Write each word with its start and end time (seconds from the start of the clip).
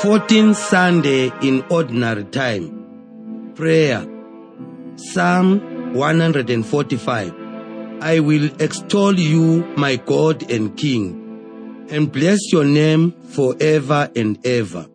14th 0.00 0.54
Sunday 0.54 1.30
in 1.42 1.62
Ordinary 1.68 2.24
Time. 2.24 3.52
Prayer. 3.54 4.06
Psalm 4.96 5.92
145. 5.92 7.34
I 8.00 8.20
will 8.20 8.48
extol 8.62 9.20
you, 9.20 9.62
my 9.76 9.96
God 9.96 10.50
and 10.50 10.74
King, 10.74 11.86
and 11.90 12.10
bless 12.10 12.50
your 12.50 12.64
name 12.64 13.12
forever 13.28 14.10
and 14.16 14.38
ever. 14.46 14.86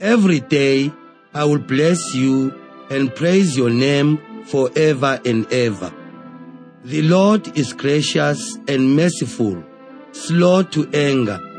Every 0.00 0.38
day 0.38 0.92
I 1.34 1.44
will 1.44 1.58
bless 1.58 2.14
you 2.14 2.54
and 2.88 3.12
praise 3.12 3.56
your 3.56 3.70
name 3.70 4.44
forever 4.44 5.20
and 5.24 5.52
ever. 5.52 5.92
The 6.84 7.02
Lord 7.02 7.58
is 7.58 7.72
gracious 7.72 8.56
and 8.68 8.94
merciful, 8.94 9.64
slow 10.12 10.62
to 10.62 10.88
anger, 10.94 11.49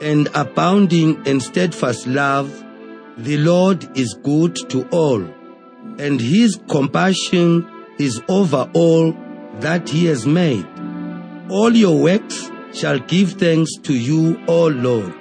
and 0.00 0.28
abounding 0.34 1.24
in 1.26 1.40
steadfast 1.40 2.06
love. 2.06 2.48
The 3.18 3.36
Lord 3.36 3.96
is 3.96 4.14
good 4.14 4.56
to 4.70 4.88
all, 4.90 5.22
and 5.98 6.20
his 6.20 6.58
compassion 6.68 7.68
is 7.98 8.22
over 8.28 8.70
all 8.72 9.12
that 9.60 9.88
he 9.88 10.06
has 10.06 10.26
made. 10.26 10.66
All 11.50 11.74
your 11.74 12.00
works 12.00 12.50
shall 12.72 12.98
give 12.98 13.32
thanks 13.32 13.76
to 13.82 13.94
you, 13.94 14.40
O 14.46 14.68
Lord, 14.68 15.12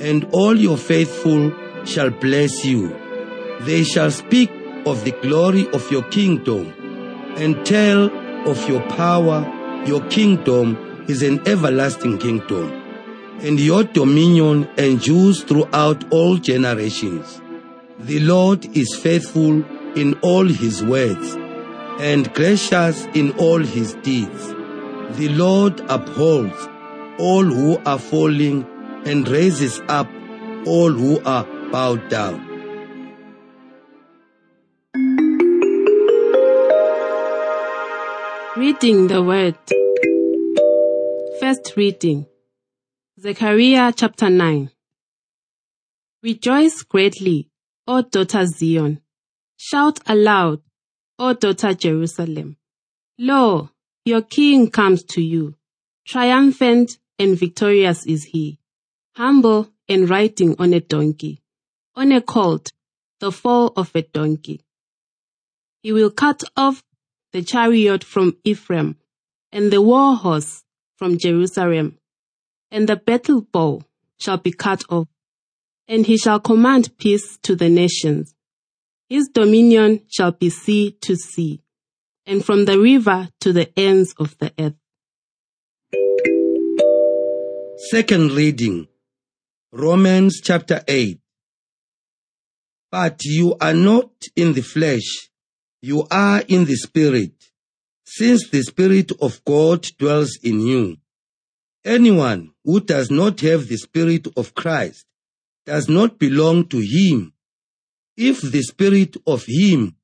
and 0.00 0.26
all 0.32 0.56
your 0.56 0.76
faithful 0.76 1.52
shall 1.84 2.10
bless 2.10 2.64
you. 2.64 2.96
They 3.60 3.84
shall 3.84 4.10
speak 4.10 4.50
of 4.86 5.04
the 5.04 5.12
glory 5.22 5.68
of 5.70 5.90
your 5.90 6.02
kingdom 6.04 6.72
and 7.36 7.64
tell 7.66 8.10
of 8.48 8.68
your 8.68 8.80
power. 8.88 9.44
Your 9.86 10.00
kingdom 10.08 11.04
is 11.08 11.22
an 11.22 11.46
everlasting 11.46 12.18
kingdom, 12.18 12.77
and 13.40 13.60
your 13.60 13.84
dominion 13.84 14.68
endures 14.76 15.42
throughout 15.44 16.12
all 16.12 16.36
generations. 16.36 17.40
The 17.98 18.20
Lord 18.20 18.64
is 18.76 18.94
faithful 18.96 19.64
in 19.96 20.14
all 20.22 20.46
his 20.46 20.84
words 20.84 21.36
and 22.00 22.32
gracious 22.34 23.06
in 23.14 23.32
all 23.38 23.58
his 23.58 23.94
deeds. 23.94 24.48
The 25.18 25.28
Lord 25.30 25.80
upholds 25.88 26.68
all 27.18 27.44
who 27.44 27.78
are 27.84 27.98
falling 27.98 28.66
and 29.04 29.26
raises 29.28 29.80
up 29.88 30.08
all 30.66 30.92
who 30.92 31.20
are 31.24 31.44
bowed 31.70 32.08
down. 32.08 32.44
Reading 38.56 39.06
the 39.06 39.22
Word. 39.22 39.56
First 41.40 41.76
reading. 41.76 42.26
Zechariah 43.20 43.92
chapter 43.96 44.30
9. 44.30 44.70
Rejoice 46.22 46.84
greatly, 46.84 47.50
O 47.88 48.02
daughter 48.02 48.46
Zion. 48.46 49.00
Shout 49.56 49.98
aloud, 50.06 50.60
O 51.18 51.32
daughter 51.32 51.74
Jerusalem. 51.74 52.58
Lo, 53.18 53.70
your 54.04 54.22
king 54.22 54.70
comes 54.70 55.02
to 55.02 55.20
you. 55.20 55.56
Triumphant 56.06 56.98
and 57.18 57.36
victorious 57.36 58.06
is 58.06 58.22
he. 58.22 58.60
Humble 59.16 59.68
and 59.88 60.08
riding 60.08 60.54
on 60.60 60.72
a 60.72 60.78
donkey. 60.78 61.42
On 61.96 62.12
a 62.12 62.20
colt, 62.20 62.70
the 63.18 63.32
foal 63.32 63.72
of 63.76 63.90
a 63.96 64.02
donkey. 64.02 64.60
He 65.82 65.92
will 65.92 66.12
cut 66.12 66.44
off 66.56 66.84
the 67.32 67.42
chariot 67.42 68.04
from 68.04 68.36
Ephraim, 68.44 68.96
and 69.50 69.72
the 69.72 69.82
war 69.82 70.14
horse 70.14 70.62
from 70.96 71.18
Jerusalem, 71.18 71.98
and 72.70 72.88
the 72.88 72.96
battle 72.96 73.42
bow 73.42 73.82
shall 74.18 74.38
be 74.38 74.52
cut 74.52 74.82
off, 74.88 75.08
and 75.86 76.06
he 76.06 76.18
shall 76.18 76.40
command 76.40 76.96
peace 76.98 77.38
to 77.42 77.56
the 77.56 77.68
nations. 77.68 78.34
His 79.08 79.28
dominion 79.28 80.02
shall 80.08 80.32
be 80.32 80.50
sea 80.50 80.92
to 81.00 81.16
sea, 81.16 81.62
and 82.26 82.44
from 82.44 82.66
the 82.66 82.78
river 82.78 83.28
to 83.40 83.52
the 83.52 83.72
ends 83.78 84.14
of 84.18 84.36
the 84.38 84.52
earth. 84.58 84.74
Second 87.90 88.32
reading. 88.32 88.88
Romans 89.72 90.40
chapter 90.42 90.82
8. 90.86 91.20
But 92.90 93.24
you 93.24 93.54
are 93.60 93.74
not 93.74 94.10
in 94.34 94.54
the 94.54 94.62
flesh, 94.62 95.30
you 95.80 96.06
are 96.10 96.42
in 96.48 96.64
the 96.64 96.74
Spirit, 96.74 97.32
since 98.04 98.48
the 98.48 98.62
Spirit 98.62 99.12
of 99.20 99.44
God 99.44 99.86
dwells 99.98 100.38
in 100.42 100.60
you. 100.60 100.96
Anyone 101.88 102.52
who 102.66 102.80
does 102.80 103.10
not 103.10 103.40
have 103.40 103.66
the 103.66 103.78
Spirit 103.78 104.26
of 104.36 104.54
Christ 104.54 105.06
does 105.64 105.88
not 105.88 106.18
belong 106.18 106.66
to 106.68 106.80
him. 106.80 107.32
If 108.14 108.42
the 108.42 108.60
Spirit 108.60 109.16
of 109.26 109.46
him 109.48 109.96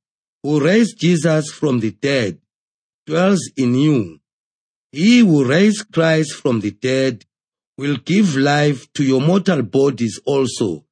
who 0.43 0.65
raised 0.65 0.99
Jesus 0.99 1.53
from 1.53 1.81
the 1.81 1.91
dead 1.91 2.39
dwells 3.07 3.51
in 3.59 3.75
you, 3.75 4.19
he 4.93 5.19
who 5.19 5.45
raised 5.45 5.93
Christ 5.93 6.33
from 6.33 6.61
the 6.61 6.71
dead 6.71 7.27
will 7.77 7.99
give 7.99 8.35
life 8.35 8.91
to 8.95 9.05
your 9.05 9.21
mortal 9.21 9.63
bodies 9.63 10.19
also 10.25 10.87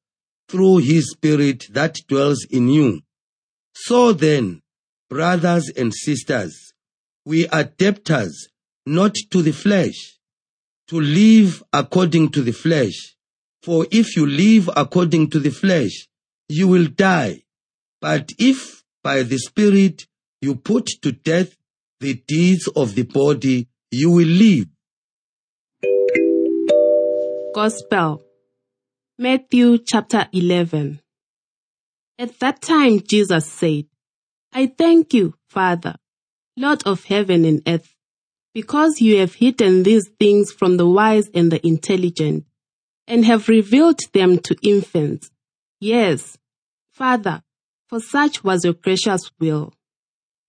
through 0.47 0.77
his 0.77 1.09
Spirit 1.09 1.65
that 1.71 2.01
dwells 2.07 2.45
in 2.51 2.67
you. 2.67 3.01
So 3.73 4.13
then, 4.13 4.61
brothers 5.09 5.71
and 5.75 5.91
sisters, 5.91 6.73
we 7.25 7.47
are 7.47 7.63
debtors 7.63 8.49
not 8.85 9.15
to 9.31 9.41
the 9.41 9.53
flesh, 9.53 10.12
to 10.87 10.99
live 10.99 11.63
according 11.71 12.29
to 12.29 12.41
the 12.41 12.51
flesh. 12.51 13.15
For 13.61 13.87
if 13.91 14.15
you 14.15 14.27
live 14.27 14.69
according 14.75 15.29
to 15.31 15.39
the 15.39 15.51
flesh, 15.51 16.07
you 16.49 16.67
will 16.67 16.87
die. 16.87 17.43
But 18.01 18.33
if 18.37 18.83
by 19.03 19.23
the 19.23 19.37
Spirit 19.37 20.07
you 20.41 20.55
put 20.55 20.87
to 21.01 21.11
death 21.11 21.55
the 21.99 22.21
deeds 22.27 22.67
of 22.75 22.95
the 22.95 23.03
body, 23.03 23.69
you 23.91 24.11
will 24.11 24.27
live. 24.27 24.67
Gospel. 27.55 28.23
Matthew 29.17 29.77
chapter 29.77 30.27
11. 30.33 30.99
At 32.19 32.39
that 32.39 32.61
time 32.61 32.99
Jesus 33.01 33.45
said, 33.45 33.85
I 34.51 34.67
thank 34.67 35.13
you, 35.13 35.35
Father, 35.47 35.95
Lord 36.57 36.83
of 36.85 37.05
heaven 37.05 37.45
and 37.45 37.61
earth, 37.67 37.92
because 38.53 39.01
you 39.01 39.17
have 39.17 39.35
hidden 39.35 39.83
these 39.83 40.09
things 40.19 40.51
from 40.51 40.77
the 40.77 40.87
wise 40.87 41.29
and 41.33 41.51
the 41.51 41.65
intelligent, 41.65 42.45
and 43.07 43.25
have 43.25 43.49
revealed 43.49 43.99
them 44.13 44.37
to 44.37 44.55
infants. 44.61 45.31
Yes, 45.79 46.37
Father, 46.91 47.43
for 47.87 47.99
such 47.99 48.43
was 48.43 48.63
your 48.63 48.73
gracious 48.73 49.31
will. 49.39 49.73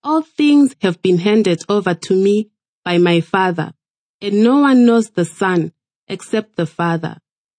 All 0.02 0.22
things 0.22 0.76
have 0.82 1.00
been 1.00 1.18
handed 1.18 1.62
over 1.68 1.94
to 1.94 2.14
me 2.14 2.50
by 2.84 2.98
my 2.98 3.20
Father, 3.20 3.72
and 4.20 4.42
no 4.42 4.60
one 4.60 4.84
knows 4.84 5.10
the 5.10 5.24
Son 5.24 5.72
except 6.06 6.56
the 6.56 6.66
Father, 6.66 7.18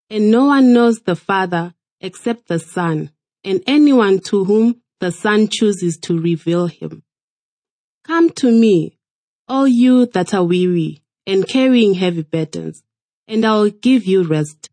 and 0.09 0.29
no 0.29 0.45
one 0.45 0.71
knows 0.71 0.99
the 1.01 1.15
Father 1.15 1.73
except 1.99 2.47
the 2.47 2.59
Son, 2.59 3.09
and 3.43 3.63
anyone 3.65 4.19
to 4.19 4.45
whom 4.45 4.81
the 4.99 5.11
Son 5.11 5.47
chooses 5.47 5.97
to 5.97 6.19
reveal 6.19 6.67
him. 6.67 7.03
Come 8.03 8.29
to 8.29 8.51
me, 8.51 8.94
all 9.47 9.67
you 9.67 10.05
that 10.07 10.33
are 10.33 10.43
weary 10.43 11.01
and 11.27 11.47
carrying 11.47 11.93
heavy 11.93 12.23
burdens, 12.23 12.83
and 13.27 13.45
I 13.45 13.55
will 13.55 13.69
give 13.69 14.05
you 14.05 14.23
rest. 14.23 14.69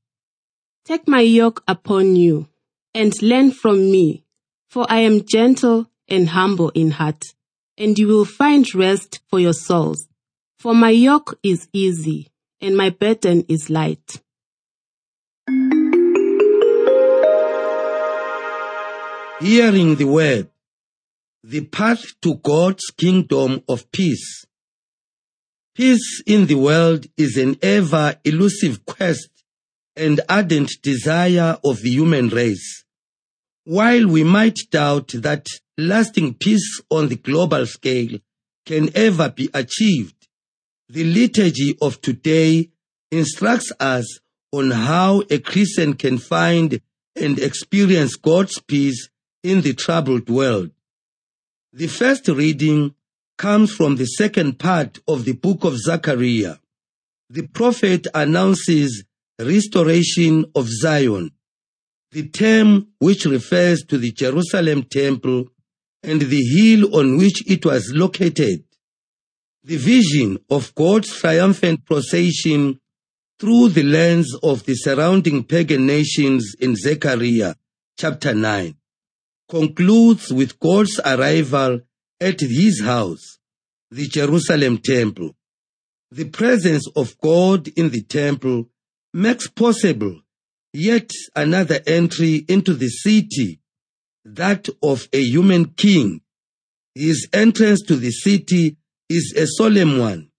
Take 0.85 1.07
my 1.07 1.21
yoke 1.21 1.63
upon 1.69 2.17
you 2.17 2.49
and 2.95 3.13
learn 3.23 3.51
from 3.51 3.91
me, 3.91 4.25
for 4.69 4.87
I 4.89 5.01
am 5.01 5.25
gentle 5.25 5.89
and 6.09 6.29
humble 6.29 6.71
in 6.71 6.93
heart, 6.93 7.35
and 7.79 7.99
you 7.99 8.09
will 8.09 8.25
find 8.25 8.67
rest 8.75 9.21
for 9.29 9.39
your 9.41 9.53
souls. 9.53 10.09
For 10.59 10.75
my 10.75 10.91
yoke 10.91 11.39
is 11.43 11.69
easy 11.73 12.29
and 12.61 12.77
my 12.77 12.91
burden 12.91 13.45
is 13.49 13.69
light. 13.69 14.21
Hearing 19.41 19.97
the 19.97 20.05
word, 20.05 20.49
the 21.43 21.63
path 21.63 22.21
to 22.21 22.37
God's 22.37 22.85
kingdom 22.97 23.65
of 23.69 23.91
peace. 23.91 24.47
Peace 25.75 26.23
in 26.27 26.47
the 26.47 26.55
world 26.55 27.07
is 27.17 27.39
an 27.39 27.57
ever 27.63 28.17
elusive 28.25 28.85
quest 28.85 29.31
and 29.97 30.21
ardent 30.29 30.71
desire 30.83 31.57
of 31.65 31.81
the 31.81 31.89
human 31.89 32.29
race. 32.29 32.85
While 33.65 34.07
we 34.07 34.23
might 34.23 34.59
doubt 34.71 35.15
that 35.15 35.47
lasting 35.79 36.35
peace 36.35 36.83
on 36.91 37.09
the 37.09 37.17
global 37.17 37.65
scale 37.65 38.19
can 38.67 38.91
ever 38.95 39.31
be 39.31 39.49
achieved, 39.55 40.29
the 40.91 41.05
liturgy 41.05 41.75
of 41.81 42.03
today 42.03 42.69
instructs 43.11 43.73
us 43.81 44.19
on 44.53 44.73
how 44.73 45.23
a 45.31 45.39
Christian 45.39 45.95
can 45.95 46.19
find 46.19 46.83
and 47.17 47.39
experience 47.39 48.17
God's 48.17 48.61
peace 48.61 49.09
in 49.43 49.63
the 49.63 49.73
troubled 49.73 50.29
world. 50.29 50.71
The 51.73 51.87
first 51.87 52.29
reading 52.29 52.95
comes 53.37 53.73
from 53.73 53.97
the 53.97 54.07
second 54.07 54.59
part 54.59 54.99
of 55.09 55.25
the 55.25 55.33
book 55.33 55.65
of 55.65 55.79
Zechariah. 55.79 56.57
The 57.31 57.47
prophet 57.49 58.07
announces 58.15 59.05
restoration 59.39 60.45
of 60.55 60.69
Zion. 60.69 61.33
the 62.13 62.29
term 62.29 62.89
which 62.99 63.25
refers 63.25 63.83
to 63.89 63.97
the 63.97 64.13
Jerusalem 64.13 64.85
temple 64.85 65.47
and 66.03 66.21
the 66.21 66.45
hill 66.45 66.95
on 66.95 67.17
which 67.17 67.43
it 67.51 67.65
was 67.65 67.91
located. 67.95 68.65
The 69.65 69.77
vision 69.77 70.39
of 70.51 70.75
God's 70.75 71.09
triumphant 71.19 71.87
procession 71.87 72.81
through 73.41 73.71
the 73.71 73.83
lands 73.83 74.37
of 74.43 74.65
the 74.65 74.75
surrounding 74.75 75.45
pagan 75.45 75.87
nations 75.87 76.55
in 76.61 76.77
Zechariah 76.77 77.55
chapter 77.99 78.35
9 78.35 78.75
concludes 79.49 80.33
with 80.33 80.59
God's 80.59 81.01
arrival 81.05 81.81
at 82.23 82.41
his 82.41 82.81
house, 82.81 83.39
the 83.91 84.07
Jerusalem 84.07 84.79
temple. 84.79 85.35
The 86.13 86.29
presence 86.29 86.87
of 86.95 87.19
God 87.19 87.67
in 87.69 87.91
the 87.91 88.03
temple 88.03 88.69
makes 89.13 89.49
possible 89.49 90.21
yet 90.73 91.11
another 91.35 91.81
entry 91.85 92.45
into 92.49 92.75
the 92.75 92.89
city, 92.89 93.61
that 94.25 94.69
of 94.83 95.09
a 95.13 95.21
human 95.21 95.65
king. 95.67 96.21
His 96.95 97.29
entrance 97.33 97.83
to 97.89 97.97
the 97.97 98.13
city 98.13 98.77
is 99.09 99.35
a 99.37 99.47
solemn 99.47 99.99
one, 99.99 100.31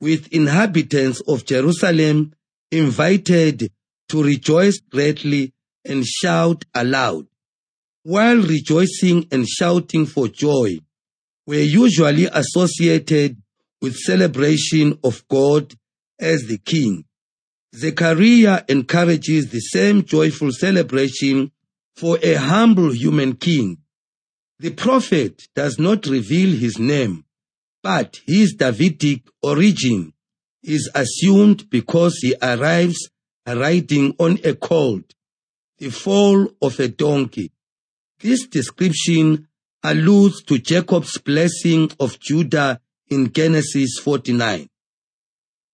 with 0.00 0.32
inhabitants 0.32 1.20
of 1.26 1.44
Jerusalem 1.44 2.32
invited 2.70 3.72
to 4.10 4.22
rejoice 4.22 4.78
greatly 4.78 5.52
and 5.84 6.06
shout 6.06 6.64
aloud. 6.74 7.26
While 8.04 8.36
rejoicing 8.36 9.26
and 9.32 9.48
shouting 9.48 10.06
for 10.06 10.28
joy 10.28 10.78
were 11.46 11.56
usually 11.56 12.26
associated 12.26 13.36
with 13.80 13.96
celebration 13.96 14.98
of 15.04 15.26
God 15.28 15.74
as 16.18 16.42
the 16.44 16.58
king. 16.58 17.04
Zechariah 17.74 18.64
encourages 18.68 19.50
the 19.50 19.60
same 19.60 20.04
joyful 20.04 20.52
celebration 20.52 21.50
for 21.96 22.18
a 22.22 22.34
humble 22.34 22.92
human 22.92 23.34
king. 23.34 23.78
The 24.58 24.70
prophet 24.70 25.48
does 25.54 25.78
not 25.78 26.06
reveal 26.06 26.56
his 26.56 26.78
name, 26.78 27.24
but 27.82 28.20
his 28.26 28.54
Davidic 28.54 29.28
origin 29.42 30.12
is 30.62 30.88
assumed 30.94 31.68
because 31.68 32.18
he 32.22 32.34
arrives 32.40 33.10
riding 33.46 34.14
on 34.18 34.38
a 34.44 34.54
colt, 34.54 35.12
the 35.78 35.90
foal 35.90 36.48
of 36.62 36.80
a 36.80 36.88
donkey. 36.88 37.52
This 38.20 38.46
description 38.46 39.48
alludes 39.84 40.42
to 40.44 40.58
Jacob's 40.58 41.18
blessing 41.18 41.90
of 42.00 42.18
Judah 42.18 42.80
in 43.08 43.32
Genesis 43.32 43.98
49 44.02 44.68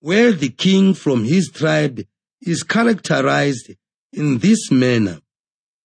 where 0.00 0.32
the 0.32 0.48
king 0.48 0.94
from 0.94 1.24
his 1.24 1.50
tribe 1.50 2.00
is 2.40 2.62
characterized 2.62 3.72
in 4.12 4.38
this 4.38 4.70
manner. 4.70 5.20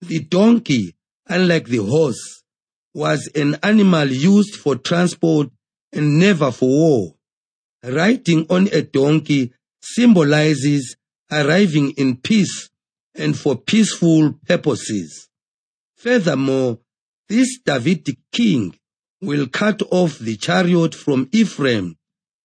The 0.01 0.22
donkey, 0.22 0.95
unlike 1.27 1.68
the 1.68 1.83
horse, 1.83 2.44
was 2.94 3.30
an 3.36 3.57
animal 3.62 4.07
used 4.07 4.56
for 4.56 4.78
transport 4.78 5.50
and 5.92 6.18
never 6.18 6.51
for 6.51 6.69
war. 6.69 7.16
Riding 7.83 8.48
on 8.50 8.69
a 8.71 8.81
donkey 8.81 9.54
symbolizes 9.81 10.95
arriving 11.31 11.92
in 11.92 12.18
peace 12.18 12.69
and 13.13 13.38
for 13.38 13.56
peaceful 13.57 14.33
purposes. 14.48 15.30
Furthermore, 15.98 16.80
this 17.27 17.60
Davidic 17.66 18.18
king 18.31 18.77
will 19.22 19.48
cut 19.48 19.81
off 19.92 20.19
the 20.19 20.38
chariot 20.38 20.94
from 20.94 21.30
Ephraim 21.31 21.98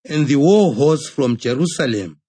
and 0.05 0.27
the 0.27 0.37
war 0.37 0.73
horse 0.73 1.07
from 1.07 1.37
Jerusalem. 1.37 2.19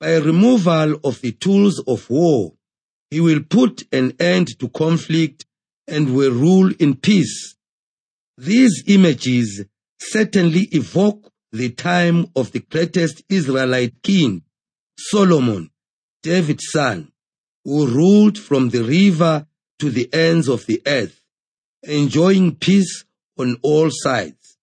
By 0.00 0.16
removal 0.16 0.96
of 1.04 1.20
the 1.20 1.32
tools 1.32 1.82
of 1.86 2.08
war, 2.08 2.54
he 3.10 3.20
will 3.20 3.42
put 3.42 3.84
an 3.92 4.14
end 4.18 4.58
to 4.58 4.68
conflict 4.68 5.44
and 5.86 6.14
will 6.14 6.32
rule 6.32 6.72
in 6.78 6.96
peace. 6.96 7.54
These 8.38 8.84
images 8.86 9.64
certainly 10.00 10.68
evoke 10.72 11.30
the 11.52 11.70
time 11.70 12.26
of 12.34 12.52
the 12.52 12.60
greatest 12.60 13.22
Israelite 13.28 14.02
king, 14.02 14.42
Solomon, 14.98 15.70
David's 16.22 16.70
son, 16.72 17.12
who 17.64 17.86
ruled 17.86 18.38
from 18.38 18.70
the 18.70 18.82
river 18.82 19.46
to 19.78 19.90
the 19.90 20.12
ends 20.12 20.48
of 20.48 20.66
the 20.66 20.82
earth, 20.86 21.23
enjoying 21.86 22.56
peace 22.56 23.04
on 23.38 23.56
all 23.62 23.88
sides. 23.90 24.56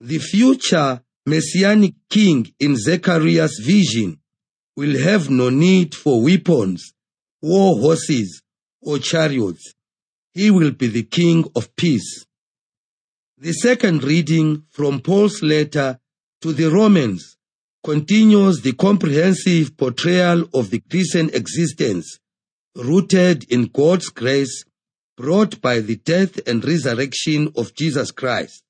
The 0.00 0.18
future 0.18 1.02
messianic 1.26 1.94
king 2.08 2.52
in 2.58 2.76
Zechariah's 2.76 3.60
vision 3.64 4.20
will 4.76 4.98
have 5.00 5.28
no 5.28 5.50
need 5.50 5.94
for 5.94 6.22
weapons, 6.22 6.92
war 7.42 7.78
horses, 7.78 8.42
or 8.80 8.98
chariots. 8.98 9.74
He 10.32 10.50
will 10.50 10.70
be 10.70 10.86
the 10.86 11.02
king 11.02 11.44
of 11.56 11.74
peace. 11.76 12.24
The 13.36 13.52
second 13.52 14.04
reading 14.04 14.64
from 14.70 15.00
Paul's 15.00 15.42
letter 15.42 15.98
to 16.42 16.52
the 16.52 16.70
Romans 16.70 17.36
continues 17.84 18.60
the 18.60 18.72
comprehensive 18.72 19.76
portrayal 19.76 20.48
of 20.54 20.70
the 20.70 20.80
Christian 20.90 21.30
existence 21.30 22.18
rooted 22.74 23.44
in 23.50 23.66
God's 23.66 24.08
grace 24.08 24.64
brought 25.18 25.60
by 25.60 25.80
the 25.80 25.96
death 25.96 26.38
and 26.46 26.64
resurrection 26.64 27.52
of 27.56 27.74
Jesus 27.74 28.12
Christ. 28.12 28.62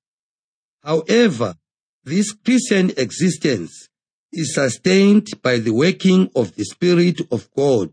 However, 0.82 1.54
this 2.04 2.32
Christian 2.32 2.90
existence 2.96 3.90
is 4.32 4.54
sustained 4.54 5.28
by 5.42 5.58
the 5.58 5.74
working 5.74 6.30
of 6.34 6.56
the 6.56 6.64
Spirit 6.64 7.20
of 7.30 7.50
God 7.54 7.92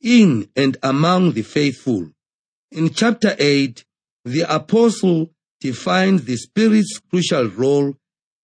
in 0.00 0.48
and 0.54 0.76
among 0.80 1.32
the 1.32 1.42
faithful. 1.42 2.08
In 2.70 2.90
chapter 2.90 3.34
8, 3.36 3.84
the 4.24 4.42
apostle 4.42 5.30
defines 5.60 6.24
the 6.24 6.36
Spirit's 6.36 7.00
crucial 7.10 7.48
role 7.48 7.94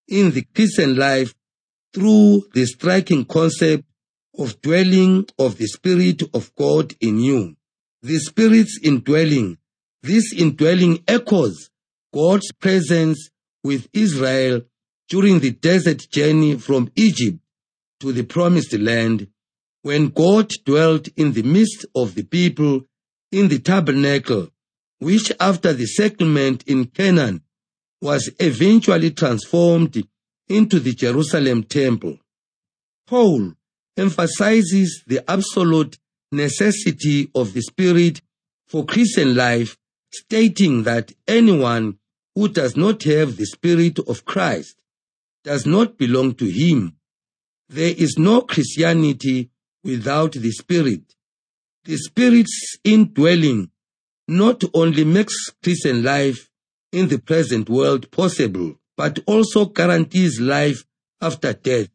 in 0.09 0.31
the 0.31 0.43
Christian 0.53 0.97
life 0.97 1.33
through 1.93 2.43
the 2.53 2.65
striking 2.65 3.23
concept 3.23 3.85
of 4.37 4.61
dwelling 4.61 5.27
of 5.37 5.57
the 5.57 5.67
Spirit 5.67 6.23
of 6.33 6.53
God 6.55 6.93
in 6.99 7.19
you. 7.19 7.55
The 8.01 8.17
Spirit's 8.19 8.79
indwelling. 8.81 9.57
This 10.01 10.33
indwelling 10.33 11.03
echoes 11.05 11.69
God's 12.13 12.49
presence 12.53 13.29
with 13.61 13.89
Israel 13.91 14.61
during 15.09 15.39
the 15.39 15.51
desert 15.51 16.07
journey 16.09 16.57
from 16.57 16.91
Egypt 16.95 17.39
to 17.99 18.13
the 18.13 18.23
promised 18.23 18.71
land, 18.73 19.27
when 19.81 20.07
God 20.09 20.49
dwelt 20.65 21.09
in 21.17 21.33
the 21.33 21.43
midst 21.43 21.85
of 21.93 22.15
the 22.15 22.23
people 22.23 22.83
in 23.33 23.49
the 23.49 23.59
tabernacle, 23.59 24.47
which 24.99 25.33
after 25.39 25.73
the 25.73 25.85
settlement 25.85 26.63
in 26.67 26.85
Canaan 26.85 27.41
was 28.01 28.31
eventually 28.39 29.11
transformed 29.11 30.01
into 30.47 30.79
the 30.79 30.93
Jerusalem 30.93 31.63
temple. 31.63 32.17
Paul 33.07 33.55
emphasizes 33.97 35.03
the 35.05 35.29
absolute 35.29 35.97
necessity 36.31 37.29
of 37.35 37.53
the 37.53 37.61
Spirit 37.61 38.21
for 38.67 38.85
Christian 38.85 39.35
life, 39.35 39.77
stating 40.11 40.83
that 40.83 41.11
anyone 41.27 41.97
who 42.35 42.47
does 42.47 42.75
not 42.75 43.03
have 43.03 43.37
the 43.37 43.45
Spirit 43.45 43.99
of 43.99 44.25
Christ 44.25 44.81
does 45.43 45.65
not 45.65 45.97
belong 45.97 46.35
to 46.35 46.45
him. 46.45 46.95
There 47.69 47.93
is 47.95 48.17
no 48.17 48.41
Christianity 48.41 49.49
without 49.83 50.33
the 50.33 50.51
Spirit. 50.51 51.15
The 51.85 51.97
Spirit's 51.97 52.77
indwelling 52.83 53.71
not 54.27 54.63
only 54.73 55.03
makes 55.03 55.51
Christian 55.63 56.03
life 56.03 56.49
in 56.91 57.07
the 57.07 57.19
present 57.19 57.69
world 57.69 58.11
possible, 58.11 58.75
but 58.95 59.19
also 59.25 59.65
guarantees 59.65 60.39
life 60.39 60.83
after 61.21 61.53
death. 61.53 61.87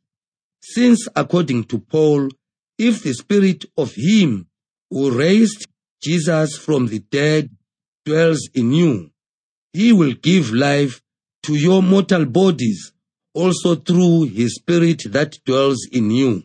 Since 0.60 1.08
according 1.14 1.64
to 1.64 1.78
Paul, 1.78 2.30
if 2.78 3.02
the 3.02 3.14
Spirit 3.14 3.64
of 3.76 3.94
Him 3.94 4.48
who 4.90 5.10
raised 5.16 5.66
Jesus 6.02 6.56
from 6.56 6.86
the 6.86 6.98
dead 6.98 7.50
dwells 8.04 8.48
in 8.54 8.72
you, 8.72 9.10
He 9.72 9.92
will 9.92 10.14
give 10.14 10.52
life 10.52 11.00
to 11.44 11.54
your 11.54 11.82
mortal 11.82 12.24
bodies 12.24 12.92
also 13.34 13.74
through 13.74 14.22
his 14.24 14.54
spirit 14.54 15.02
that 15.08 15.38
dwells 15.44 15.86
in 15.92 16.10
you. 16.10 16.44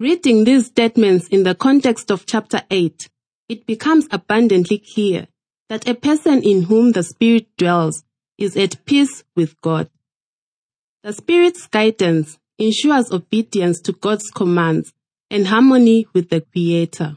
Reading 0.00 0.44
these 0.44 0.66
statements 0.66 1.28
in 1.28 1.44
the 1.44 1.54
context 1.54 2.10
of 2.10 2.26
chapter 2.26 2.62
8, 2.70 3.08
it 3.48 3.66
becomes 3.66 4.08
abundantly 4.10 4.82
clear 4.94 5.28
that 5.68 5.86
a 5.88 5.94
person 5.94 6.42
in 6.42 6.62
whom 6.62 6.92
the 6.92 7.02
Spirit 7.02 7.46
dwells 7.56 8.02
is 8.36 8.56
at 8.56 8.84
peace 8.84 9.22
with 9.36 9.60
God. 9.60 9.88
The 11.04 11.12
Spirit's 11.12 11.66
guidance 11.66 12.38
ensures 12.58 13.12
obedience 13.12 13.80
to 13.82 13.92
God's 13.92 14.30
commands 14.30 14.92
and 15.32 15.46
harmony 15.46 16.06
with 16.12 16.28
the 16.28 16.42
Creator. 16.42 17.16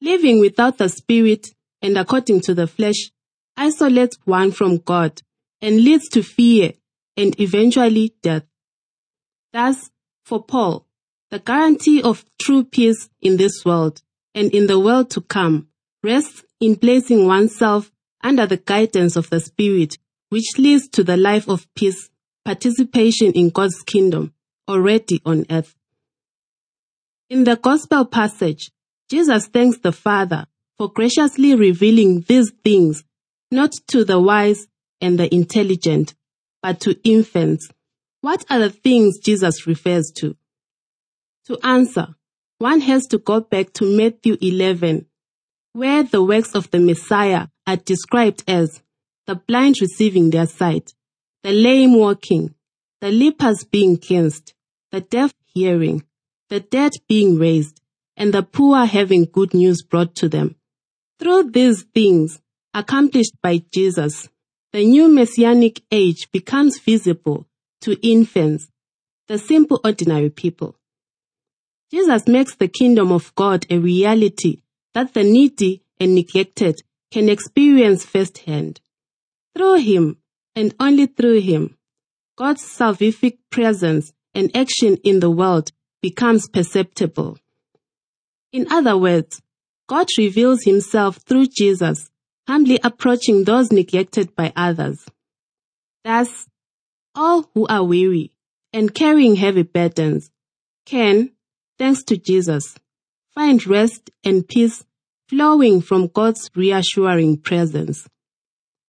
Living 0.00 0.38
without 0.38 0.78
the 0.78 0.88
Spirit 0.88 1.48
and 1.82 1.98
according 1.98 2.40
to 2.42 2.54
the 2.54 2.68
flesh 2.68 3.10
isolates 3.56 4.16
one 4.24 4.52
from 4.52 4.78
God 4.78 5.20
and 5.60 5.82
leads 5.82 6.08
to 6.10 6.22
fear 6.22 6.74
and 7.16 7.38
eventually 7.40 8.14
death. 8.22 8.44
Thus, 9.52 9.90
for 10.24 10.44
Paul, 10.44 10.86
the 11.32 11.40
guarantee 11.40 12.00
of 12.00 12.24
true 12.40 12.62
peace 12.62 13.08
in 13.20 13.36
this 13.36 13.64
world 13.64 14.00
and 14.32 14.54
in 14.54 14.68
the 14.68 14.78
world 14.78 15.10
to 15.10 15.22
come 15.22 15.66
rests 16.04 16.44
in 16.60 16.76
placing 16.76 17.26
oneself 17.26 17.90
under 18.22 18.46
the 18.46 18.58
guidance 18.58 19.16
of 19.16 19.28
the 19.28 19.40
Spirit, 19.40 19.98
which 20.28 20.56
leads 20.56 20.88
to 20.90 21.02
the 21.02 21.16
life 21.16 21.48
of 21.48 21.66
peace, 21.74 22.10
participation 22.44 23.32
in 23.32 23.50
God's 23.50 23.82
kingdom, 23.82 24.32
already 24.68 25.20
on 25.26 25.46
earth. 25.50 25.74
In 27.32 27.44
the 27.44 27.56
Gospel 27.56 28.04
passage, 28.04 28.70
Jesus 29.10 29.46
thanks 29.46 29.78
the 29.78 29.90
Father 29.90 30.44
for 30.76 30.92
graciously 30.92 31.54
revealing 31.54 32.26
these 32.28 32.52
things 32.62 33.04
not 33.50 33.72
to 33.86 34.04
the 34.04 34.20
wise 34.20 34.66
and 35.00 35.18
the 35.18 35.34
intelligent, 35.34 36.12
but 36.60 36.78
to 36.80 37.00
infants. 37.04 37.70
What 38.20 38.44
are 38.50 38.58
the 38.58 38.68
things 38.68 39.18
Jesus 39.18 39.66
refers 39.66 40.12
to? 40.16 40.36
To 41.46 41.58
answer, 41.62 42.08
one 42.58 42.82
has 42.82 43.06
to 43.06 43.16
go 43.16 43.40
back 43.40 43.72
to 43.76 43.96
Matthew 43.96 44.36
11, 44.38 45.06
where 45.72 46.02
the 46.02 46.22
works 46.22 46.54
of 46.54 46.70
the 46.70 46.80
Messiah 46.80 47.46
are 47.66 47.76
described 47.76 48.44
as 48.46 48.82
the 49.26 49.36
blind 49.36 49.76
receiving 49.80 50.28
their 50.28 50.46
sight, 50.46 50.92
the 51.42 51.52
lame 51.52 51.96
walking, 51.96 52.54
the 53.00 53.10
lepers 53.10 53.64
being 53.64 53.96
cleansed, 53.96 54.52
the 54.90 55.00
deaf 55.00 55.32
hearing, 55.46 56.04
the 56.52 56.60
dead 56.60 56.92
being 57.08 57.38
raised, 57.38 57.80
and 58.14 58.34
the 58.34 58.42
poor 58.42 58.84
having 58.84 59.24
good 59.24 59.54
news 59.54 59.82
brought 59.82 60.14
to 60.14 60.28
them. 60.28 60.54
Through 61.18 61.50
these 61.52 61.84
things, 61.94 62.42
accomplished 62.74 63.32
by 63.42 63.62
Jesus, 63.72 64.28
the 64.70 64.84
new 64.84 65.08
messianic 65.08 65.80
age 65.90 66.30
becomes 66.30 66.78
visible 66.78 67.46
to 67.80 67.98
infants, 68.06 68.68
the 69.28 69.38
simple 69.38 69.80
ordinary 69.82 70.28
people. 70.28 70.76
Jesus 71.90 72.28
makes 72.28 72.54
the 72.54 72.68
kingdom 72.68 73.12
of 73.12 73.34
God 73.34 73.64
a 73.70 73.78
reality 73.78 74.60
that 74.92 75.14
the 75.14 75.24
needy 75.24 75.82
and 75.98 76.14
neglected 76.14 76.82
can 77.10 77.30
experience 77.30 78.04
firsthand. 78.04 78.82
Through 79.56 79.76
him, 79.76 80.18
and 80.54 80.74
only 80.78 81.06
through 81.06 81.40
him, 81.40 81.78
God's 82.36 82.62
salvific 82.62 83.38
presence 83.48 84.12
and 84.34 84.54
action 84.54 84.98
in 85.02 85.20
the 85.20 85.30
world 85.30 85.72
becomes 86.02 86.48
perceptible. 86.48 87.38
In 88.52 88.70
other 88.70 88.96
words, 88.98 89.40
God 89.88 90.08
reveals 90.18 90.64
himself 90.64 91.16
through 91.18 91.46
Jesus, 91.46 92.10
humbly 92.46 92.78
approaching 92.82 93.44
those 93.44 93.72
neglected 93.72 94.34
by 94.34 94.52
others. 94.56 95.04
Thus, 96.04 96.46
all 97.14 97.48
who 97.54 97.66
are 97.68 97.84
weary 97.84 98.32
and 98.72 98.94
carrying 98.94 99.36
heavy 99.36 99.62
burdens 99.62 100.30
can, 100.84 101.30
thanks 101.78 102.02
to 102.04 102.16
Jesus, 102.16 102.74
find 103.34 103.64
rest 103.66 104.10
and 104.24 104.46
peace 104.46 104.84
flowing 105.28 105.80
from 105.80 106.08
God's 106.08 106.50
reassuring 106.54 107.38
presence. 107.38 108.08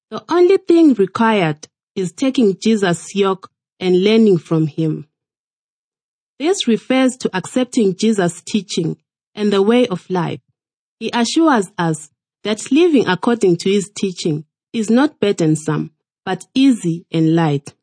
The 0.10 0.24
only 0.30 0.58
thing 0.58 0.94
required 0.94 1.68
is 1.96 2.12
taking 2.12 2.58
Jesus' 2.62 3.16
yoke 3.16 3.50
and 3.80 4.04
learning 4.04 4.40
from 4.40 4.68
him. 4.68 5.08
This 6.40 6.68
refers 6.68 7.16
to 7.18 7.30
accepting 7.36 7.96
Jesus' 7.96 8.42
teaching 8.42 8.98
and 9.36 9.52
the 9.52 9.62
way 9.62 9.88
of 9.88 10.10
life. 10.10 10.42
He 11.00 11.12
assures 11.14 11.72
us 11.78 12.10
that 12.44 12.72
living 12.72 13.08
according 13.08 13.58
to 13.58 13.70
his 13.70 13.92
teaching 13.96 14.46
is 14.72 14.90
not 14.90 15.20
burdensome, 15.20 15.92
but 16.26 16.46
easy 16.54 17.06
and 17.12 17.36
light, 17.36 17.74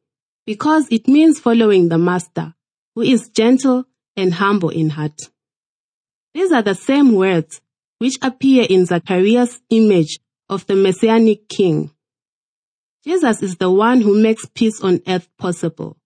because 0.47 0.89
it 0.91 1.07
means 1.07 1.39
following 1.39 1.89
the 1.89 1.99
Master, 1.99 2.55
who 2.95 3.03
is 3.03 3.29
gentle 3.29 3.85
and 4.17 4.35
humble 4.35 4.71
in 4.71 4.91
heart. 4.91 5.31
These 6.35 6.53
are 6.53 6.63
the 6.63 6.75
same 6.75 7.15
words 7.15 7.61
which 7.99 8.19
appear 8.23 8.67
in 8.69 8.87
Zechariah's 8.87 9.61
image 9.71 10.19
of 10.49 10.67
the 10.67 10.75
Messianic 10.75 11.49
King. 11.49 11.91
Jesus 13.05 13.43
is 13.43 13.57
the 13.57 13.71
one 13.71 14.01
who 14.01 14.21
makes 14.21 14.47
peace 14.47 14.81
on 14.83 15.01
earth 15.07 15.29
possible. 15.39 15.97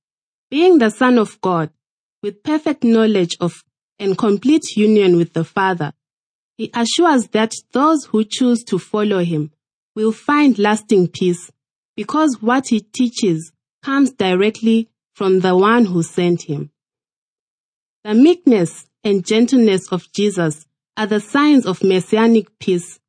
Being 0.50 0.78
the 0.78 0.90
Son 0.90 1.18
of 1.18 1.40
God, 1.40 1.70
with 2.25 2.43
perfect 2.43 2.83
knowledge 2.83 3.37
of 3.38 3.62
and 3.99 4.16
complete 4.16 4.78
union 4.78 5.19
with 5.19 5.35
the 5.35 5.45
Father, 5.45 5.93
he 6.57 6.71
assures 6.73 7.28
that 7.28 7.52
those 7.73 8.07
who 8.07 8.25
choose 8.25 8.64
to 8.64 8.78
follow 8.78 9.23
him 9.23 9.52
will 9.95 10.11
find 10.11 10.59
lasting 10.59 11.07
peace 11.07 11.50
because 11.97 12.40
what 12.40 12.69
he 12.69 12.81
teaches 12.81 13.52
comes 13.83 14.11
directly 14.12 14.88
from 15.12 15.40
the 15.40 15.54
one 15.54 15.85
who 15.85 16.02
sent 16.02 16.45
him. 16.45 16.71
The 18.04 18.14
meekness 18.14 18.87
and 19.04 19.23
gentleness 19.23 19.93
of 19.93 20.11
Jesus 20.11 20.64
are 20.97 21.07
the 21.07 21.21
signs 21.21 21.66
of 21.66 21.85
messianic 21.85 22.59
peace. 22.59 23.00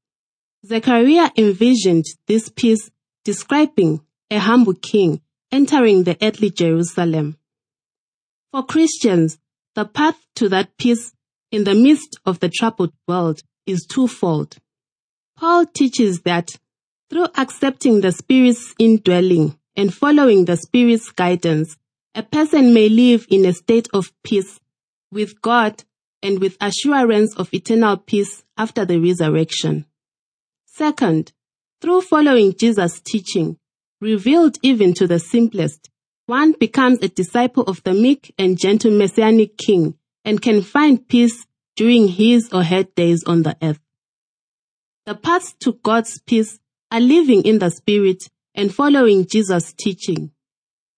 Zechariah 0.66 1.32
envisioned 1.38 2.04
this 2.28 2.50
peace 2.50 2.92
describing 3.24 4.02
a 4.30 4.40
humble 4.40 4.74
king 4.74 5.22
entering 5.54 6.04
the 6.04 6.18
earthly 6.22 6.50
Jerusalem. 6.50 7.38
For 8.56 8.64
Christians, 8.64 9.38
the 9.74 9.84
path 9.84 10.18
to 10.36 10.48
that 10.48 10.78
peace 10.78 11.12
in 11.52 11.66
the 11.66 11.76
midst 11.76 12.18
of 12.26 12.40
the 12.40 12.48
troubled 12.48 12.94
world 13.06 13.42
is 13.66 13.86
twofold. 13.86 14.56
Paul 15.36 15.66
teaches 15.66 16.22
that 16.22 16.58
through 17.10 17.28
accepting 17.36 18.00
the 18.00 18.14
Spirit's 18.14 18.74
indwelling 18.80 19.60
and 19.76 19.94
following 19.94 20.46
the 20.46 20.56
Spirit's 20.56 21.12
guidance, 21.12 21.76
a 22.16 22.24
person 22.24 22.74
may 22.74 22.88
live 22.88 23.28
in 23.30 23.44
a 23.44 23.52
state 23.52 23.90
of 23.94 24.14
peace 24.24 24.62
with 25.12 25.42
God 25.42 25.84
and 26.24 26.40
with 26.40 26.56
assurance 26.62 27.36
of 27.36 27.54
eternal 27.54 27.98
peace 27.98 28.46
after 28.56 28.86
the 28.86 29.00
resurrection. 29.00 29.86
Second, 30.66 31.34
through 31.82 32.04
following 32.04 32.56
Jesus' 32.58 33.02
teaching, 33.02 33.58
revealed 34.00 34.58
even 34.62 34.94
to 34.94 35.08
the 35.08 35.20
simplest, 35.20 35.90
one 36.26 36.54
becomes 36.60 37.00
a 37.02 37.10
disciple 37.10 37.64
of 37.64 37.84
the 37.84 37.94
meek 37.94 38.34
and 38.38 38.58
gentle 38.58 38.92
messianic 38.92 39.58
king 39.58 39.96
and 40.24 40.42
can 40.42 40.62
find 40.62 41.08
peace 41.08 41.46
during 41.76 42.08
his 42.08 42.52
or 42.52 42.64
her 42.64 42.84
days 42.84 43.24
on 43.26 43.44
the 43.44 43.56
earth. 43.62 43.80
The 45.06 45.14
paths 45.14 45.54
to 45.60 45.74
God's 45.84 46.20
peace 46.26 46.60
are 46.92 47.00
living 47.00 47.44
in 47.44 47.60
the 47.60 47.70
Spirit 47.70 48.28
and 48.56 48.74
following 48.74 49.28
Jesus' 49.28 49.74
teaching. 49.74 50.32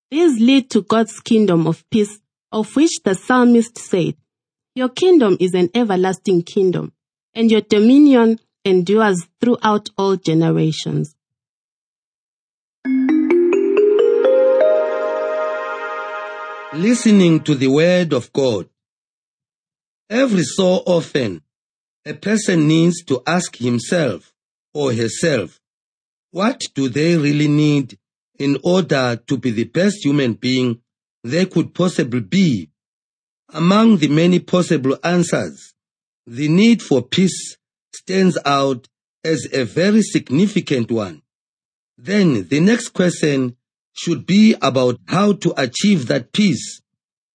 These 0.09 0.39
lead 0.39 0.69
to 0.71 0.81
God's 0.81 1.19
kingdom 1.19 1.67
of 1.67 1.83
peace, 1.89 2.19
of 2.51 2.73
which 2.77 3.01
the 3.03 3.15
psalmist 3.15 3.77
said, 3.77 4.15
Your 4.75 4.87
kingdom 4.87 5.35
is 5.41 5.53
an 5.53 5.69
everlasting 5.75 6.43
kingdom, 6.43 6.93
and 7.33 7.51
your 7.51 7.61
dominion 7.61 8.39
endures 8.63 9.27
throughout 9.41 9.89
all 9.97 10.15
generations. 10.15 11.16
Listening 16.73 17.39
to 17.43 17.55
the 17.55 17.67
word 17.67 18.11
of 18.11 18.33
God. 18.33 18.67
Every 20.09 20.43
so 20.43 20.83
often, 20.85 21.41
a 22.05 22.13
person 22.13 22.67
needs 22.67 23.03
to 23.05 23.23
ask 23.25 23.55
himself 23.55 24.33
or 24.73 24.93
herself, 24.93 25.61
what 26.31 26.61
do 26.75 26.89
they 26.89 27.15
really 27.15 27.47
need 27.47 27.97
in 28.37 28.57
order 28.63 29.15
to 29.27 29.37
be 29.37 29.51
the 29.51 29.63
best 29.63 30.03
human 30.03 30.33
being 30.33 30.81
they 31.23 31.45
could 31.45 31.73
possibly 31.73 32.19
be? 32.19 32.69
Among 33.53 33.97
the 33.97 34.09
many 34.09 34.39
possible 34.39 34.97
answers, 35.05 35.73
the 36.25 36.49
need 36.49 36.81
for 36.81 37.01
peace 37.01 37.55
stands 37.95 38.37
out 38.45 38.89
as 39.23 39.47
a 39.53 39.63
very 39.63 40.01
significant 40.01 40.91
one. 40.91 41.21
Then 41.97 42.49
the 42.49 42.59
next 42.59 42.89
question 42.89 43.55
should 43.97 44.25
be 44.25 44.55
about 44.61 44.99
how 45.07 45.33
to 45.33 45.53
achieve 45.59 46.07
that 46.07 46.31
peace. 46.31 46.81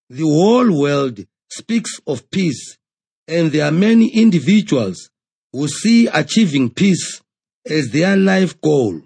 The 0.09 0.23
whole 0.23 0.81
world 0.81 1.26
speaks 1.50 2.00
of 2.07 2.31
peace, 2.31 2.78
and 3.26 3.50
there 3.50 3.66
are 3.66 3.73
many 3.73 4.09
individuals 4.09 5.11
who 5.52 5.69
see 5.69 6.07
achieving 6.07 6.71
peace 6.71 7.21
as 7.69 7.90
their 7.90 8.16
life 8.16 8.61
goal. 8.61 9.02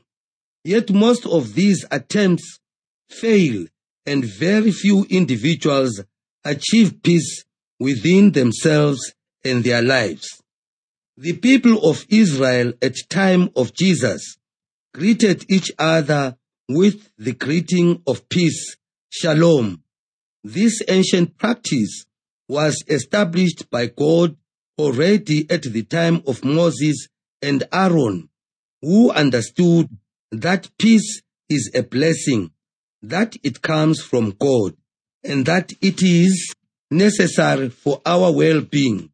Yet 0.65 0.91
most 0.91 1.27
of 1.27 1.55
these 1.55 1.85
attempts 1.91 2.61
fail, 3.09 3.67
and 4.05 4.25
very 4.25 4.71
few 4.71 5.07
individuals 5.09 6.03
achieve 6.45 7.03
peace 7.03 7.45
within 7.81 8.33
themselves 8.33 9.15
and 9.45 9.65
their 9.65 9.83
lives. 9.83 10.43
The 11.17 11.33
people 11.33 11.89
of 11.89 12.05
Israel 12.09 12.73
at 12.83 12.95
time 13.09 13.51
of 13.57 13.75
Jesus 13.75 14.37
greeted 14.93 15.45
each 15.49 15.73
other 15.79 16.37
with 16.69 17.11
the 17.17 17.33
greeting 17.33 18.03
of 18.07 18.29
peace, 18.29 18.77
shalom. 19.09 19.83
This 20.43 20.83
ancient 20.89 21.37
practice 21.39 22.07
was 22.49 22.83
established 22.89 23.71
by 23.71 23.87
God 23.87 24.37
already 24.79 25.49
at 25.51 25.63
the 25.63 25.83
time 25.85 26.23
of 26.27 26.45
Moses 26.45 27.09
and 27.41 27.65
Aaron, 27.73 28.29
who 28.83 29.11
understood 29.11 29.89
that 30.33 30.71
peace 30.79 31.23
is 31.49 31.71
a 31.75 31.83
blessing, 31.83 32.51
that 33.03 33.37
it 33.43 33.63
comes 33.63 34.01
from 34.01 34.33
God, 34.33 34.77
and 35.23 35.47
that 35.47 35.73
it 35.81 36.03
is 36.03 36.53
necessary 36.91 37.69
for 37.69 38.01
our 38.05 38.33
well-being. 38.33 39.11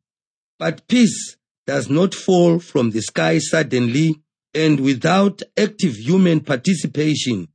But 0.59 0.87
peace 0.89 1.37
does 1.67 1.91
not 1.91 2.15
fall 2.15 2.59
from 2.59 2.91
the 2.91 3.03
sky 3.03 3.39
suddenly 3.39 4.22
and 4.55 4.81
without 4.81 5.43
active 5.57 5.97
human 5.97 6.41
participation. 6.41 7.49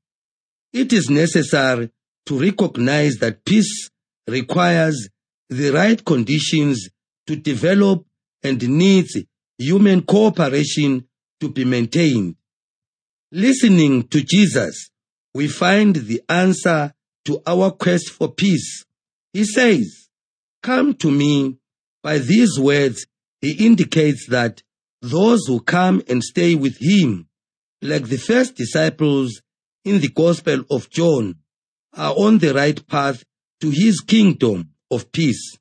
It 0.74 0.94
is 0.94 1.10
necessary 1.10 1.92
to 2.26 2.40
recognize 2.40 3.16
that 3.16 3.46
peace 3.46 3.90
requires 4.28 5.10
the 5.50 5.72
right 5.72 6.04
conditions 6.04 6.90
to 7.28 7.36
develop 7.36 8.06
and 8.44 8.62
needs 8.68 9.18
human 9.58 10.02
cooperation 10.02 11.08
to 11.40 11.50
be 11.50 11.66
maintained. 11.66 12.36
Listening 13.32 14.08
to 14.08 14.22
Jesus, 14.22 14.90
we 15.34 15.48
find 15.48 15.96
the 15.96 16.22
answer 16.30 16.94
to 17.26 17.42
our 17.46 17.72
quest 17.72 18.10
for 18.10 18.32
peace. 18.32 18.86
He 19.34 19.44
says, 19.44 20.08
Come 20.64 20.96
to 20.96 21.12
me. 21.12 21.58
By 22.02 22.20
these 22.20 22.58
words, 22.58 23.06
he 23.42 23.66
indicates 23.66 24.28
that 24.30 24.64
those 25.02 25.46
who 25.48 25.60
come 25.60 26.02
and 26.08 26.24
stay 26.24 26.56
with 26.56 26.78
him, 26.80 27.28
like 27.82 28.08
the 28.08 28.18
first 28.18 28.56
disciples 28.56 29.42
in 29.86 30.02
the 30.02 30.10
Gospel 30.10 30.64
of 30.70 30.90
John, 30.90 31.36
are 31.96 32.14
on 32.14 32.40
the 32.40 32.54
right 32.54 32.86
path 32.88 33.24
to 33.62 33.70
his 33.70 34.02
kingdom 34.02 34.72
of 34.92 35.12
peace. 35.12 35.58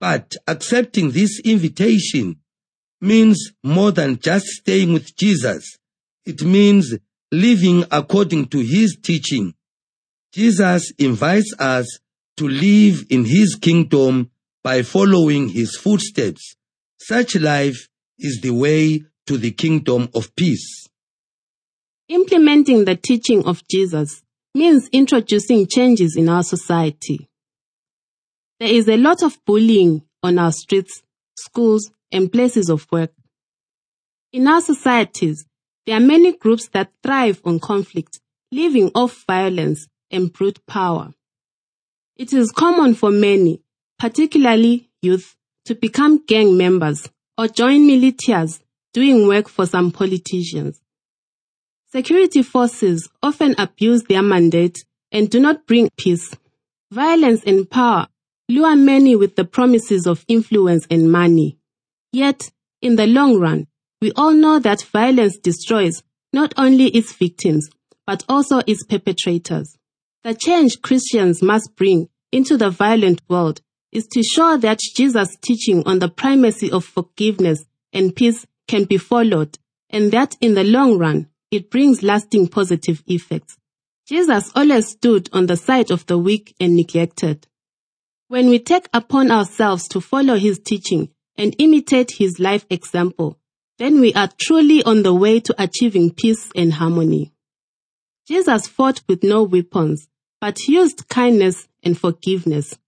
But 0.00 0.34
accepting 0.46 1.10
this 1.10 1.40
invitation 1.44 2.40
means 3.00 3.52
more 3.62 3.92
than 3.92 4.18
just 4.18 4.46
staying 4.46 4.92
with 4.92 5.16
Jesus. 5.16 5.78
It 6.24 6.42
means 6.42 6.94
living 7.32 7.84
according 7.90 8.46
to 8.48 8.58
his 8.58 8.98
teaching. 9.02 9.54
Jesus 10.32 10.92
invites 10.98 11.54
us 11.58 11.86
to 12.36 12.48
live 12.48 13.04
in 13.10 13.24
his 13.24 13.56
kingdom 13.60 14.30
by 14.62 14.82
following 14.82 15.48
his 15.48 15.76
footsteps. 15.76 16.56
Such 16.98 17.36
life 17.36 17.88
is 18.20 18.40
the 18.40 18.50
way 18.50 19.02
to 19.26 19.38
the 19.38 19.50
kingdom 19.50 20.08
of 20.14 20.34
peace. 20.36 20.88
Implementing 22.08 22.84
the 22.84 22.96
teaching 22.96 23.44
of 23.44 23.62
Jesus 23.68 24.22
means 24.54 24.88
introducing 24.92 25.66
changes 25.66 26.16
in 26.16 26.28
our 26.28 26.42
society. 26.42 27.28
There 28.58 28.68
is 28.68 28.88
a 28.88 28.96
lot 28.96 29.22
of 29.22 29.38
bullying 29.44 30.02
on 30.22 30.38
our 30.38 30.52
streets, 30.52 31.02
schools, 31.38 31.90
and 32.12 32.30
places 32.30 32.68
of 32.68 32.86
work. 32.90 33.12
In 34.32 34.46
our 34.46 34.60
societies, 34.60 35.46
there 35.86 35.96
are 35.96 36.00
many 36.00 36.36
groups 36.36 36.68
that 36.68 36.92
thrive 37.02 37.40
on 37.44 37.58
conflict, 37.58 38.20
living 38.52 38.90
off 38.94 39.24
violence 39.26 39.86
and 40.10 40.32
brute 40.32 40.64
power. 40.66 41.12
It 42.16 42.32
is 42.32 42.52
common 42.52 42.94
for 42.94 43.10
many, 43.10 43.62
particularly 43.98 44.90
youth, 45.00 45.36
to 45.64 45.74
become 45.74 46.24
gang 46.26 46.56
members 46.56 47.08
or 47.40 47.48
join 47.48 47.88
militias 47.88 48.60
doing 48.92 49.26
work 49.26 49.48
for 49.48 49.64
some 49.64 49.90
politicians. 49.90 50.78
Security 51.90 52.42
forces 52.42 53.08
often 53.22 53.54
abuse 53.56 54.02
their 54.02 54.20
mandate 54.20 54.84
and 55.10 55.30
do 55.30 55.40
not 55.40 55.66
bring 55.66 55.88
peace. 55.96 56.36
Violence 56.92 57.42
and 57.46 57.70
power 57.70 58.08
lure 58.50 58.76
many 58.76 59.16
with 59.16 59.36
the 59.36 59.44
promises 59.46 60.06
of 60.06 60.22
influence 60.28 60.86
and 60.90 61.10
money. 61.10 61.56
Yet, 62.12 62.50
in 62.82 62.96
the 62.96 63.06
long 63.06 63.38
run, 63.38 63.68
we 64.02 64.12
all 64.12 64.32
know 64.32 64.58
that 64.58 64.82
violence 64.82 65.38
destroys 65.38 66.02
not 66.34 66.52
only 66.58 66.88
its 66.88 67.14
victims, 67.14 67.70
but 68.06 68.22
also 68.28 68.60
its 68.66 68.84
perpetrators. 68.84 69.78
The 70.24 70.34
change 70.34 70.82
Christians 70.82 71.42
must 71.42 71.74
bring 71.74 72.10
into 72.32 72.58
the 72.58 72.68
violent 72.68 73.22
world 73.30 73.62
is 73.92 74.06
to 74.08 74.22
show 74.22 74.56
that 74.58 74.80
Jesus' 74.94 75.36
teaching 75.40 75.82
on 75.86 75.98
the 75.98 76.08
primacy 76.08 76.70
of 76.70 76.84
forgiveness 76.84 77.64
and 77.92 78.14
peace 78.14 78.46
can 78.68 78.84
be 78.84 78.98
followed, 78.98 79.58
and 79.88 80.12
that 80.12 80.36
in 80.40 80.54
the 80.54 80.64
long 80.64 80.96
run, 80.98 81.28
it 81.50 81.70
brings 81.70 82.02
lasting 82.02 82.48
positive 82.48 83.02
effects. 83.06 83.56
Jesus 84.06 84.50
always 84.54 84.88
stood 84.88 85.28
on 85.32 85.46
the 85.46 85.56
side 85.56 85.90
of 85.90 86.06
the 86.06 86.18
weak 86.18 86.54
and 86.60 86.76
neglected. 86.76 87.46
When 88.28 88.48
we 88.48 88.60
take 88.60 88.88
upon 88.92 89.30
ourselves 89.30 89.88
to 89.88 90.00
follow 90.00 90.36
his 90.36 90.60
teaching 90.60 91.10
and 91.36 91.56
imitate 91.58 92.12
his 92.12 92.38
life 92.38 92.64
example, 92.70 93.38
then 93.78 94.00
we 94.00 94.12
are 94.14 94.28
truly 94.40 94.84
on 94.84 95.02
the 95.02 95.14
way 95.14 95.40
to 95.40 95.54
achieving 95.58 96.12
peace 96.12 96.50
and 96.54 96.74
harmony. 96.74 97.32
Jesus 98.28 98.68
fought 98.68 99.00
with 99.08 99.24
no 99.24 99.42
weapons, 99.42 100.06
but 100.40 100.58
used 100.68 101.08
kindness 101.08 101.66
and 101.82 101.98
forgiveness. 101.98 102.78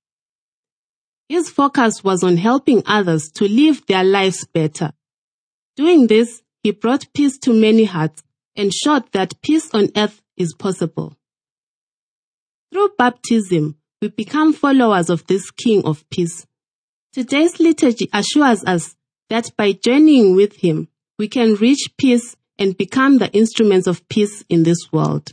His 1.32 1.48
focus 1.48 2.04
was 2.04 2.22
on 2.22 2.36
helping 2.36 2.82
others 2.84 3.30
to 3.36 3.48
live 3.48 3.86
their 3.86 4.04
lives 4.04 4.46
better. 4.52 4.92
Doing 5.76 6.06
this, 6.06 6.42
he 6.62 6.72
brought 6.72 7.10
peace 7.14 7.38
to 7.38 7.54
many 7.54 7.84
hearts 7.84 8.22
and 8.54 8.70
showed 8.70 9.10
that 9.12 9.40
peace 9.40 9.70
on 9.72 9.88
earth 9.96 10.20
is 10.36 10.52
possible. 10.52 11.16
Through 12.70 12.90
baptism, 12.98 13.78
we 14.02 14.08
become 14.08 14.52
followers 14.52 15.08
of 15.08 15.26
this 15.26 15.50
King 15.50 15.86
of 15.86 16.04
Peace. 16.10 16.46
Today's 17.14 17.58
liturgy 17.58 18.10
assures 18.12 18.62
us 18.66 18.94
that 19.30 19.56
by 19.56 19.72
journeying 19.72 20.36
with 20.36 20.56
Him, 20.56 20.88
we 21.18 21.28
can 21.28 21.54
reach 21.54 21.94
peace 21.96 22.36
and 22.58 22.76
become 22.76 23.16
the 23.16 23.32
instruments 23.32 23.86
of 23.86 24.06
peace 24.10 24.44
in 24.50 24.64
this 24.64 24.92
world. 24.92 25.32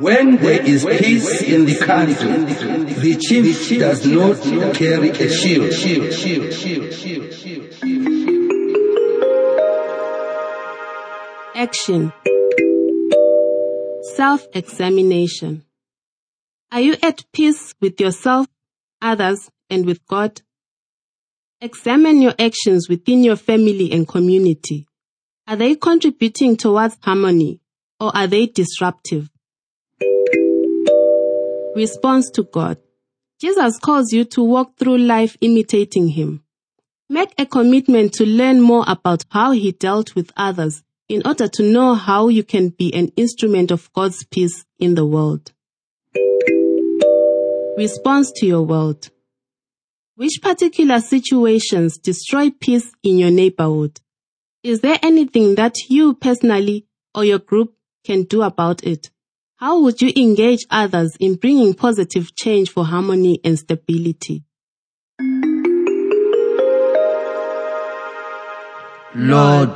When 0.00 0.36
there 0.36 0.62
is 0.62 0.84
peace 0.84 1.42
in 1.42 1.64
the 1.64 1.76
country, 1.76 2.14
the 2.94 3.16
chief 3.16 3.80
does 3.80 4.06
not 4.06 4.74
carry 4.74 5.10
a 5.10 5.28
shield. 5.28 5.72
Action 11.56 12.12
Self 14.14 14.46
examination. 14.54 15.64
Are 16.70 16.80
you 16.80 16.94
at 17.02 17.24
peace 17.32 17.74
with 17.80 18.00
yourself, 18.00 18.46
others, 19.02 19.50
and 19.68 19.84
with 19.84 20.06
God? 20.06 20.42
Examine 21.60 22.22
your 22.22 22.34
actions 22.38 22.88
within 22.88 23.24
your 23.24 23.34
family 23.34 23.90
and 23.90 24.06
community. 24.06 24.86
Are 25.48 25.56
they 25.56 25.74
contributing 25.74 26.56
towards 26.56 26.96
harmony 27.02 27.60
or 27.98 28.16
are 28.16 28.28
they 28.28 28.46
disruptive? 28.46 29.28
Response 31.78 32.28
to 32.30 32.42
God. 32.42 32.78
Jesus 33.40 33.78
calls 33.78 34.12
you 34.12 34.24
to 34.24 34.42
walk 34.42 34.76
through 34.76 34.98
life 34.98 35.36
imitating 35.40 36.08
Him. 36.08 36.42
Make 37.08 37.32
a 37.38 37.46
commitment 37.46 38.14
to 38.14 38.26
learn 38.26 38.60
more 38.60 38.84
about 38.88 39.24
how 39.30 39.52
He 39.52 39.70
dealt 39.70 40.16
with 40.16 40.32
others 40.36 40.82
in 41.08 41.22
order 41.24 41.46
to 41.46 41.62
know 41.62 41.94
how 41.94 42.26
you 42.26 42.42
can 42.42 42.70
be 42.70 42.92
an 42.92 43.12
instrument 43.16 43.70
of 43.70 43.92
God's 43.92 44.24
peace 44.24 44.64
in 44.80 44.96
the 44.96 45.06
world. 45.06 45.52
Response 47.76 48.32
to 48.38 48.46
your 48.46 48.62
world. 48.62 49.10
Which 50.16 50.40
particular 50.42 51.00
situations 51.00 51.96
destroy 51.96 52.50
peace 52.50 52.90
in 53.04 53.18
your 53.18 53.30
neighborhood? 53.30 54.00
Is 54.64 54.80
there 54.80 54.98
anything 55.00 55.54
that 55.54 55.76
you 55.88 56.14
personally 56.14 56.86
or 57.14 57.24
your 57.24 57.38
group 57.38 57.76
can 58.02 58.24
do 58.24 58.42
about 58.42 58.82
it? 58.82 59.10
How 59.58 59.80
would 59.80 60.00
you 60.00 60.12
engage 60.16 60.66
others 60.70 61.16
in 61.20 61.36
bringing 61.36 61.74
positive 61.74 62.34
change 62.34 62.70
for 62.70 62.84
harmony 62.84 63.40
and 63.44 63.58
stability? 63.58 64.44
Lord, 69.14 69.70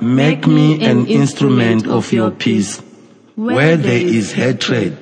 Make 0.00 0.46
me 0.46 0.84
an 0.84 1.06
instrument 1.06 1.86
of 1.86 2.12
your 2.12 2.30
peace. 2.30 2.78
Where 3.36 3.76
there 3.76 4.00
is 4.00 4.32
hatred, 4.32 4.98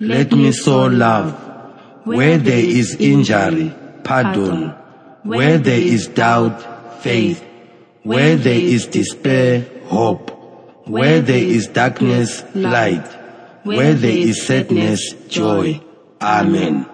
let 0.00 0.32
me 0.32 0.52
sow 0.52 0.86
love. 0.86 1.34
Where 2.04 2.38
there 2.38 2.64
is 2.64 2.96
injury, 2.96 3.74
pardon. 4.04 4.70
Where 5.22 5.58
there 5.58 5.80
is 5.80 6.06
doubt, 6.08 7.02
faith. 7.02 7.44
Where 8.04 8.36
there 8.36 8.58
is 8.58 8.86
despair, 8.86 9.66
hope. 9.84 10.30
Where 10.86 11.20
there 11.20 11.44
is 11.44 11.66
darkness, 11.66 12.42
light. 12.54 13.17
Where 13.76 13.92
there 13.94 14.10
is 14.10 14.46
sadness, 14.46 15.12
joy. 15.28 15.80
Amen. 16.22 16.86